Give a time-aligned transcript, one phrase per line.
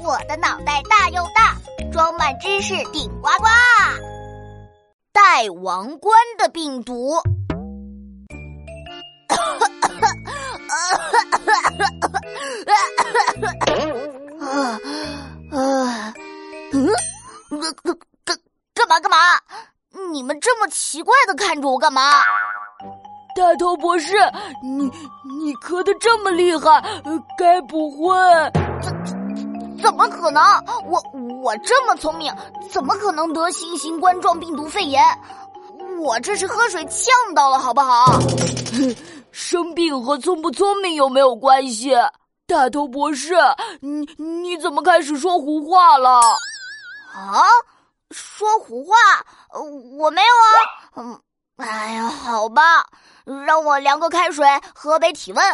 [0.00, 1.56] 我的脑袋大又大，
[1.92, 3.46] 装满知识顶呱呱。
[5.12, 7.14] 戴王冠的病毒。
[14.40, 14.78] 啊
[15.50, 16.14] 啊！
[16.72, 16.86] 嗯，
[17.84, 18.38] 干干
[18.74, 19.16] 干嘛干嘛？
[20.12, 22.22] 你们这么奇怪的看着我干嘛？
[23.34, 24.16] 大头博士，
[24.62, 24.84] 你
[25.38, 26.82] 你咳的这么厉害，
[27.36, 28.16] 该不会？
[29.82, 30.42] 怎怎么可能？
[30.86, 31.02] 我
[31.42, 32.32] 我这么聪明，
[32.70, 35.02] 怎么可能得新型冠状病毒肺炎？
[36.00, 38.06] 我这是喝水呛到了，好不好？
[39.32, 41.92] 生病和聪不聪明有没有关系？
[42.46, 43.34] 大头博士，
[43.80, 46.20] 你你怎么开始说胡话了？
[47.14, 47.42] 啊？
[48.10, 48.94] 说胡话？
[49.98, 50.48] 我没有啊。
[50.96, 51.20] 嗯，
[51.56, 52.86] 哎呀，好吧，
[53.46, 55.44] 让我量个开水，喝杯体温。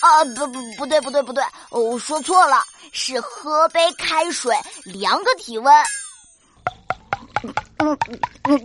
[0.00, 2.62] 啊，不不不对不对不对，我说错了，
[2.92, 5.74] 是喝杯开水，量个体温。
[7.78, 8.62] 嗯嗯嗯，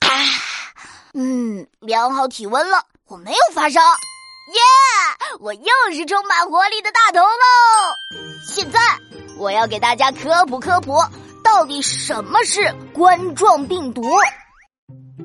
[0.00, 0.08] 啊，
[1.14, 3.80] 嗯，量好体温了，我没有发烧。
[3.80, 4.60] 耶！
[5.38, 7.26] 我又是充满活力的大头喽！
[8.44, 8.80] 现在
[9.36, 10.98] 我要给大家科普科普，
[11.44, 14.02] 到底什么是冠状病毒？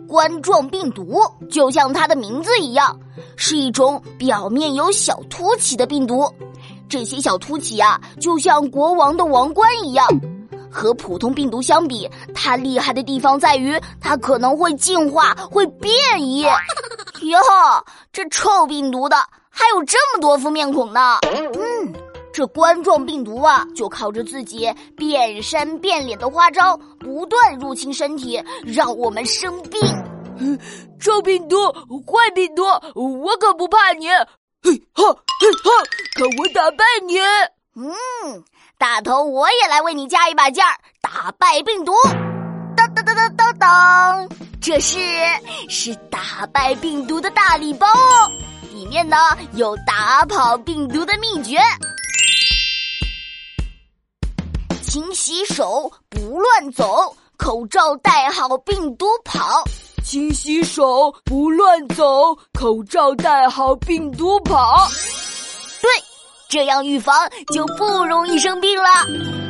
[0.07, 2.97] 冠状病毒就像它的名字一样，
[3.35, 6.29] 是一种表面有小凸起的病毒。
[6.87, 10.07] 这些小凸起啊，就像国王的王冠一样。
[10.69, 16.41] 和普通病毒相比，它厉害的地方在于，它可能会进化，会变异。
[16.41, 17.39] 哟，
[18.11, 19.15] 这臭病毒的
[19.49, 21.19] 还有这么多副面孔呢！
[21.23, 21.93] 嗯，
[22.35, 29.79] 这冠状病毒啊，就靠着自己变身变脸的花招，不断入侵身体，让我们生病。
[30.99, 31.71] 臭病毒，
[32.05, 32.63] 坏病毒，
[32.93, 34.09] 我可不怕你！
[34.09, 35.71] 嘿哈嘿哈，
[36.15, 37.17] 看我打败你！
[37.75, 38.43] 嗯，
[38.77, 41.93] 大头，我也来为你加一把劲儿，打败病毒！
[42.75, 44.29] 当当当当当当，
[44.61, 44.99] 这是
[45.69, 48.29] 是打败病毒的大礼包哦，
[48.73, 49.15] 里面呢
[49.53, 51.57] 有打跑病毒的秘诀：
[54.95, 59.61] 勤洗手，不乱走，口罩戴好，病毒跑。
[60.05, 64.87] 勤洗手，不乱走，口罩戴好，病毒跑。
[65.81, 65.89] 对。
[66.47, 67.13] 这样预防
[67.53, 69.44] 就不容易生病了。